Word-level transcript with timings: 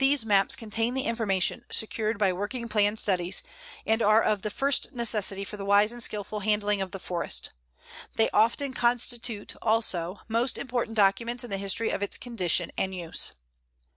These 0.00 0.26
maps 0.26 0.56
contain 0.56 0.94
the 0.94 1.04
information 1.04 1.64
secured 1.70 2.18
by 2.18 2.32
working 2.32 2.68
plan 2.68 2.96
studies, 2.96 3.44
and 3.86 4.02
are 4.02 4.20
of 4.20 4.42
the 4.42 4.50
first 4.50 4.90
necessity 4.92 5.44
for 5.44 5.56
the 5.56 5.64
wise 5.64 5.92
and 5.92 6.02
skilful 6.02 6.40
handling 6.40 6.82
of 6.82 6.90
the 6.90 6.98
forest. 6.98 7.52
They 8.16 8.30
often 8.30 8.74
constitute, 8.74 9.54
also, 9.62 10.22
most 10.26 10.58
important 10.58 10.96
documents 10.96 11.44
in 11.44 11.50
the 11.50 11.56
history 11.56 11.90
of 11.90 12.02
its 12.02 12.18
condition 12.18 12.72
and 12.76 12.92
use. 12.92 13.30